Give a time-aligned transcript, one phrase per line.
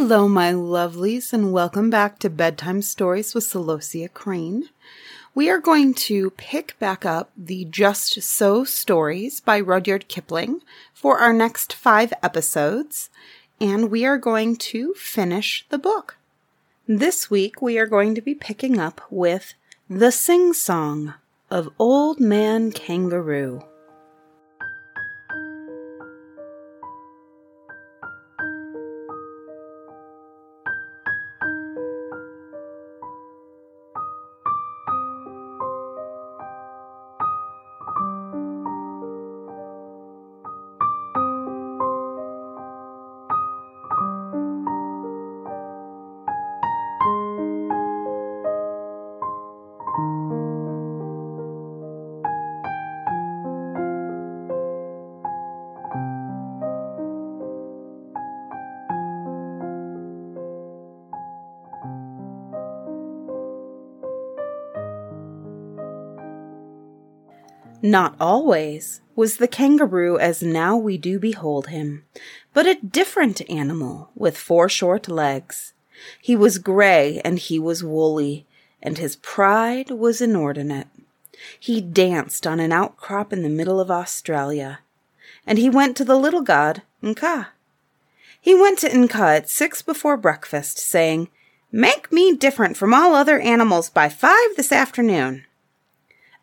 [0.00, 4.68] Hello, my lovelies, and welcome back to Bedtime Stories with Celosia Crane.
[5.34, 10.62] We are going to pick back up the Just So stories by Rudyard Kipling
[10.94, 13.10] for our next five episodes,
[13.60, 16.16] and we are going to finish the book.
[16.86, 19.54] This week, we are going to be picking up with
[19.90, 21.14] The Sing Song
[21.50, 23.64] of Old Man Kangaroo.
[67.82, 72.04] Not always was the kangaroo as now we do behold him,
[72.52, 75.74] but a different animal with four short legs.
[76.20, 78.46] He was gray and he was woolly,
[78.82, 80.88] and his pride was inordinate.
[81.58, 84.80] He danced on an outcrop in the middle of Australia,
[85.46, 87.48] and he went to the little god, Nqa.
[88.40, 91.28] He went to Nqa at six before breakfast, saying,
[91.70, 95.44] Make me different from all other animals by five this afternoon.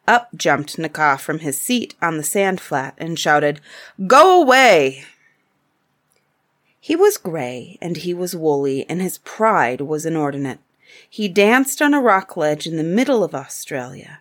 [0.08, 3.60] Up jumped Nqa from his seat on the sand flat and shouted,
[4.08, 5.06] Go away!
[6.80, 10.60] He was gray and he was woolly, and his pride was inordinate.
[11.10, 14.20] He danced on a rock ledge in the middle of Australia,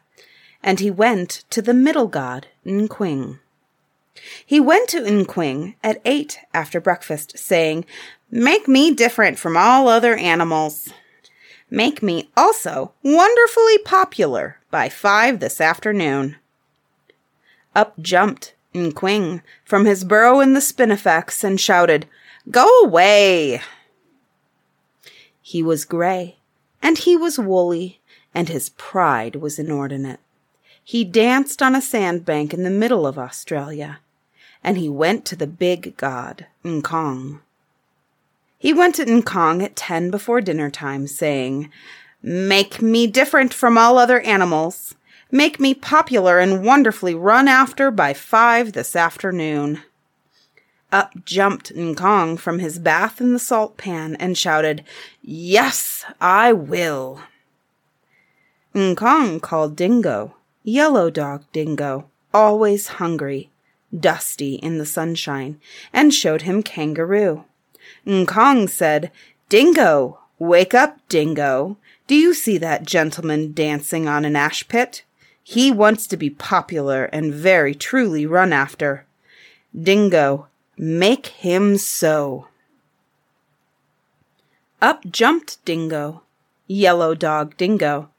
[0.62, 3.40] and he went to the middle god, Nquing.
[4.46, 7.84] He went to Nquing at eight after breakfast, saying,
[8.30, 10.88] Make me different from all other animals.
[11.74, 16.36] Make me also wonderfully popular by five this afternoon.
[17.74, 22.06] Up jumped Nquing from his burrow in the spinifex and shouted,
[22.48, 23.60] Go away!
[25.42, 26.36] He was gray,
[26.80, 28.00] and he was woolly,
[28.32, 30.20] and his pride was inordinate.
[30.84, 33.98] He danced on a sandbank in the middle of Australia,
[34.62, 37.40] and he went to the big god, Nqong.
[38.64, 41.70] He went to Nqong at ten before dinner time, saying,
[42.22, 44.94] Make me different from all other animals.
[45.30, 49.82] Make me popular and wonderfully run after by five this afternoon.
[50.90, 54.82] Up jumped Nqong from his bath in the salt pan and shouted,
[55.20, 57.20] Yes, I will.
[58.74, 63.50] Nqong called Dingo, Yellow Dog Dingo, always hungry,
[63.94, 65.60] dusty in the sunshine,
[65.92, 67.44] and showed him Kangaroo.
[68.06, 69.10] Nqong said,
[69.48, 71.76] Dingo, wake up, Dingo.
[72.06, 75.04] Do you see that gentleman dancing on an ash pit?
[75.42, 79.06] He wants to be popular and very truly run after.
[79.78, 82.48] Dingo, make him so.
[84.80, 86.22] Up jumped Dingo,
[86.66, 88.10] Yellow Dog Dingo,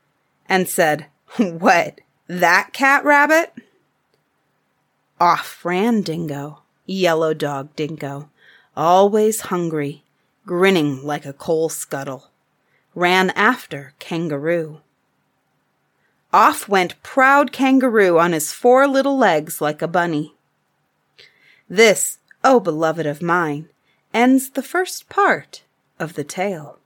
[0.48, 3.54] and said, What, that cat rabbit?
[5.20, 8.30] Off ran Dingo, Yellow Dog Dingo,
[8.75, 10.03] always hungry,
[10.46, 12.30] grinning like a coal scuttle,
[12.94, 14.81] ran after Kangaroo.
[16.34, 20.36] Off went proud Kangaroo on his four little legs like a bunny.
[21.69, 23.69] This, O oh beloved of mine,
[24.13, 25.63] ends the first part
[25.97, 26.80] of the tale.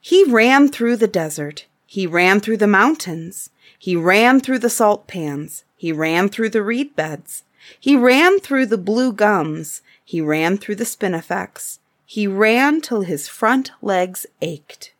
[0.00, 1.66] He ran through the desert.
[1.86, 3.50] He ran through the mountains.
[3.78, 5.64] He ran through the salt pans.
[5.76, 7.42] He ran through the reed beds.
[7.78, 9.82] He ran through the blue gums.
[10.04, 11.78] He ran through the spinifex.
[12.04, 14.92] He ran till his front legs ached.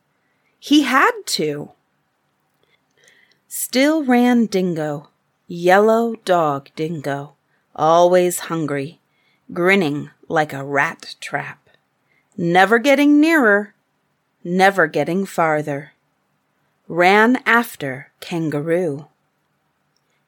[0.59, 1.71] He had to.
[3.47, 5.09] Still ran Dingo,
[5.47, 7.35] yellow dog Dingo,
[7.73, 8.99] always hungry,
[9.53, 11.69] grinning like a rat trap,
[12.35, 13.73] never getting nearer,
[14.43, 15.93] never getting farther.
[16.89, 19.07] Ran after Kangaroo.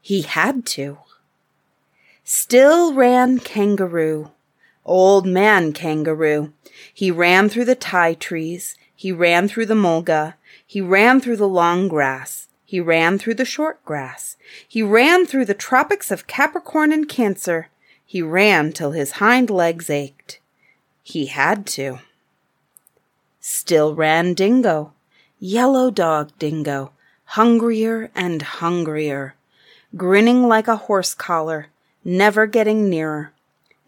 [0.02, 1.00] He had to.
[2.32, 4.30] Still ran Kangaroo,
[4.86, 6.54] Old man kangaroo.
[6.94, 8.76] He ran through the ti trees.
[8.96, 10.36] He ran through the mulga.
[10.64, 12.48] He ran through the long grass.
[12.64, 14.38] He ran through the short grass.
[14.68, 17.70] He ran through the tropics of Capricorn and Cancer.
[18.06, 20.40] He ran till his hind legs ached.
[21.02, 21.98] He had to.
[23.40, 24.94] Still ran Dingo.
[25.40, 26.92] Yellow dog Dingo.
[27.26, 29.34] Hungrier and hungrier.
[29.98, 31.70] Grinning like a horse collar.
[32.04, 33.34] Never getting nearer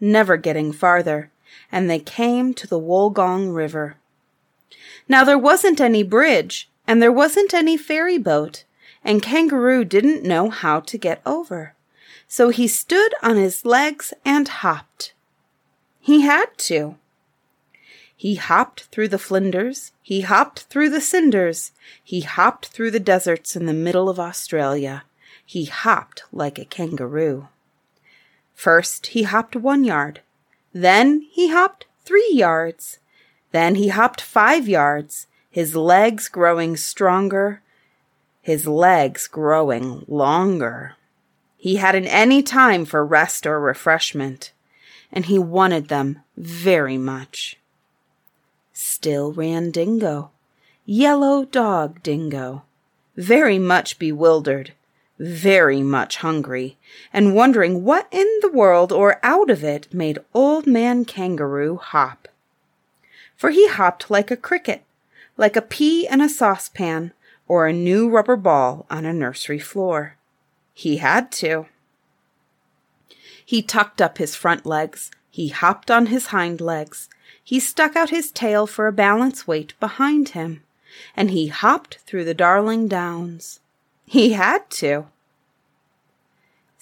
[0.01, 1.31] never getting farther,
[1.71, 3.95] and they came to the Wollgong River.
[5.07, 8.65] Now there wasn't any bridge, and there wasn't any ferry boat,
[9.03, 11.75] and Kangaroo didn't know how to get over.
[12.27, 15.13] So he stood on his legs and hopped.
[15.99, 16.95] He had to.
[18.15, 21.71] He hopped through the flinders, he hopped through the cinders,
[22.03, 25.03] he hopped through the deserts in the middle of Australia.
[25.45, 27.47] He hopped like a kangaroo.
[28.61, 30.21] First he hopped one yard,
[30.71, 32.99] then he hopped three yards,
[33.51, 37.63] then he hopped five yards, his legs growing stronger,
[38.39, 40.93] his legs growing longer.
[41.57, 44.51] He hadn't any time for rest or refreshment,
[45.11, 47.57] and he wanted them very much.
[48.73, 50.29] Still ran Dingo,
[50.85, 52.61] yellow dog Dingo,
[53.17, 54.73] very much bewildered,
[55.21, 56.79] very much hungry,
[57.13, 62.27] and wondering what in the world or out of it made Old Man Kangaroo hop.
[63.37, 64.83] For he hopped like a cricket,
[65.37, 67.13] like a pea in a saucepan,
[67.47, 70.17] or a new rubber ball on a nursery floor.
[70.73, 71.67] He had to.
[73.45, 77.09] He tucked up his front legs, he hopped on his hind legs,
[77.43, 80.63] he stuck out his tail for a balance weight behind him,
[81.15, 83.59] and he hopped through the Darling Downs.
[84.05, 85.05] He had to.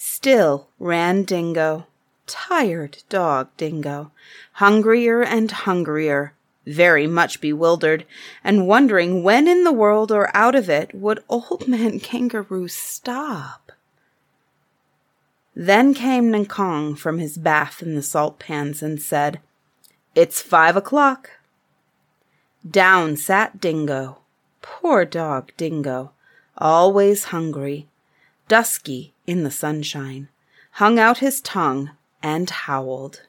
[0.02, 1.86] Still ran Dingo,
[2.26, 4.12] tired dog Dingo,
[4.54, 6.32] hungrier and hungrier,
[6.66, 8.06] very much bewildered,
[8.42, 13.74] and wondering when in the world or out of it would Old Man Kangaroo stop.
[15.54, 19.42] Then came Nqong from his bath in the salt pans and said,
[20.16, 21.32] It's five o'clock.
[22.66, 24.20] Down sat Dingo,
[24.62, 26.14] poor dog Dingo,
[26.58, 27.90] always hungry,
[28.48, 30.28] dusky in the sunshine,
[30.72, 31.92] hung out his tongue
[32.24, 33.22] and howled.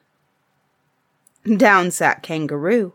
[1.45, 2.93] Down sat Kangaroo,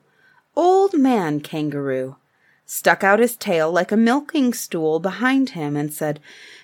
[0.57, 2.17] old man kangaroo,
[2.65, 6.19] stuck out his tail like a milking stool behind him and said,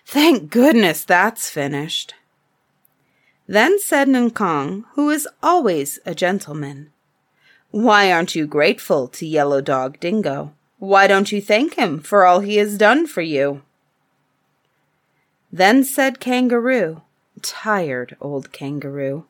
[0.04, 2.14] Thank goodness that's finished.
[3.46, 6.90] Then said Nqong, who is always a gentleman,
[7.70, 10.54] Why aren't you grateful to Yellow Dog Dingo?
[10.80, 13.62] Why don't you thank him for all he has done for you?
[15.52, 17.02] Then said Kangaroo,
[17.43, 19.26] tired old kangaroo,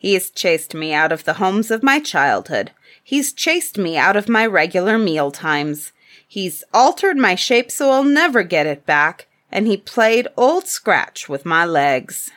[0.00, 2.70] He's chased me out of the homes of my childhood.
[3.04, 5.92] He's chased me out of my regular meal times.
[6.26, 11.28] He's altered my shape so I'll never get it back, and he played Old Scratch
[11.28, 12.30] with my legs.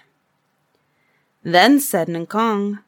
[1.41, 2.79] Then said Nqong,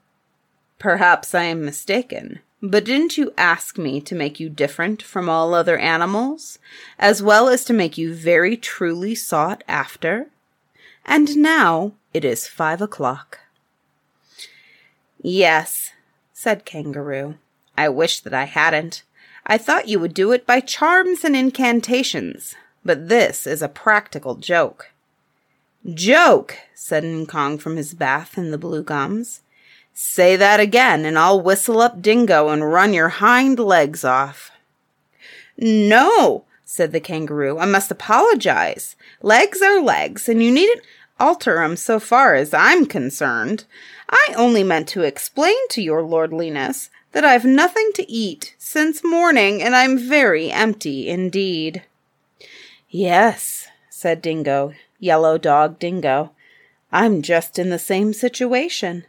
[0.78, 5.54] Perhaps I am mistaken, but didn't you ask me to make you different from all
[5.54, 6.58] other animals,
[6.98, 10.28] as well as to make you very truly sought after?
[11.06, 13.40] And now it is five o'clock.
[15.22, 15.92] Yes,
[16.34, 17.36] said Kangaroo.
[17.78, 19.04] I wish that I hadn't.
[19.46, 24.36] I thought you would do it by charms and incantations, but this is a practical
[24.36, 24.92] joke.
[25.94, 29.42] Joke, said Nqong from his bath in the blue gums.
[29.98, 34.52] Say that again, and I'll whistle up Dingo and run your hind legs off.
[35.58, 38.98] No, said the kangaroo, I must apologize.
[39.22, 40.82] Legs are legs, and you needn't
[41.18, 43.64] alter 'em so far as I'm concerned.
[44.10, 49.64] I only meant to explain to your lordliness that I've nothing to eat since morning,
[49.64, 51.84] and I'm very empty indeed.
[52.90, 56.32] Yes, said Dingo, yellow dog Dingo.
[56.92, 59.06] I'm just in the same situation.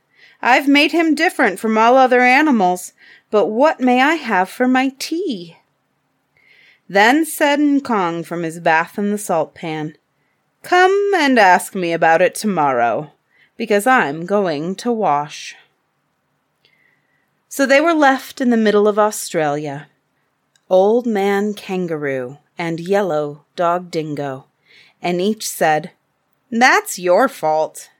[0.46, 2.92] I've made him different from all other animals,
[3.32, 5.56] but what may I have for my tea?
[6.88, 9.96] Then said Nqong from his bath in the salt pan,
[10.62, 13.10] Come and ask me about it tomorrow
[13.56, 15.56] because I'm going to wash.
[17.48, 19.88] So they were left in the middle of Australia.
[20.70, 24.46] Old Man Kangaroo and Yellow Dog Dingo,
[25.02, 25.90] and each said,
[26.52, 27.90] That's your fault.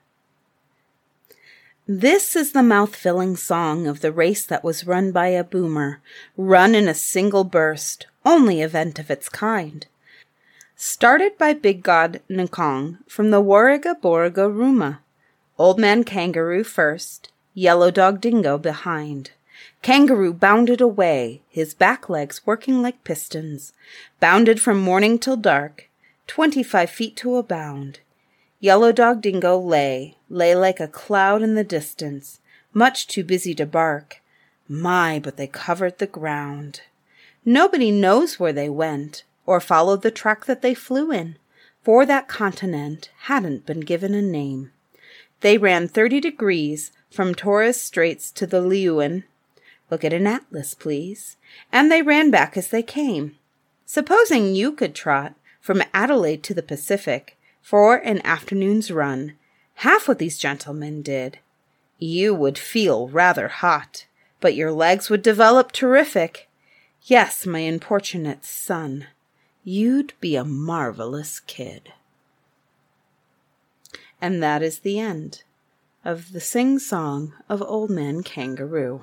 [1.88, 6.00] This is the mouth filling song of the race that was run by a boomer,
[6.37, 9.87] run in a single burst, only event of its kind.
[10.75, 14.99] Started by Big God Nqong from the Warrigaborrigarooma,
[15.59, 19.31] Old Man Kangaroo first, Yellow Dog Dingo behind.
[19.81, 23.73] Kangaroo bounded away, his back legs working like pistons,
[24.19, 25.88] bounded from morning till dark,
[26.26, 28.00] twenty-five feet to a bound.
[28.58, 32.40] Yellow Dog Dingo lay, lay like a cloud in the distance,
[32.72, 34.22] much too busy to bark.
[34.68, 36.80] My, but they covered the ground.
[37.44, 41.36] Nobody knows where they went, or followed the track that they flew in,
[41.82, 44.72] for that continent hadn't been given a name.
[45.40, 49.25] They ran 30 degrees from Torres Straits to the Leeuwin,
[49.90, 51.36] Look at an atlas, please.
[51.72, 53.36] And they ran back as they came.
[53.84, 57.36] Supposing you could trot from Adelaide to the Pacific
[57.66, 59.32] for an afternoon's run,
[59.75, 61.37] half what these gentlemen did,
[61.99, 64.06] you would feel rather hot,
[64.40, 66.49] but your legs would develop terrific.
[67.02, 69.08] Yes, my importunate son,
[69.64, 71.92] you'd be a marvelous kid.
[74.20, 75.42] And that is the end
[76.04, 79.00] of the sing song of Old Man Kangaroo.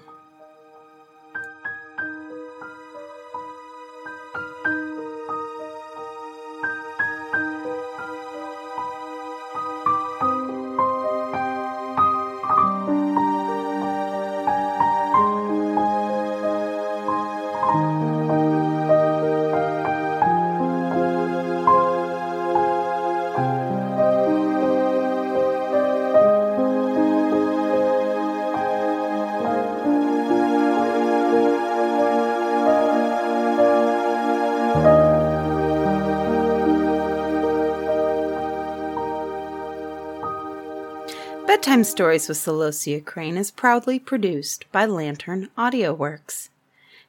[41.64, 46.50] Bedtime Stories with Celosia Crane is proudly produced by Lantern Audio Works.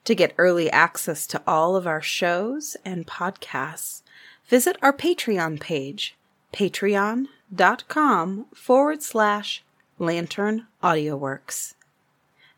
[0.05, 4.03] To get early access to all of our shows and podcasts,
[4.47, 6.15] visit our Patreon page,
[6.53, 9.65] patreon.com forward slash
[9.99, 11.75] Lantern Audio Works.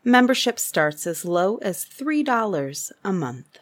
[0.03, 3.59] Membership starts as low as $3 a month.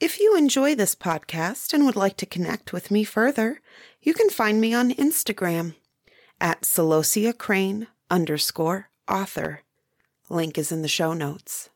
[0.00, 3.60] If you enjoy this podcast and would like to connect with me further,
[4.00, 5.74] you can find me on Instagram
[6.40, 9.60] at Celosia Crane underscore author.
[10.30, 11.68] Link is in the show notes.